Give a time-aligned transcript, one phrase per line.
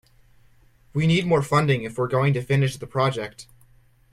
[0.93, 3.45] We need more funding if we're going to finish the project.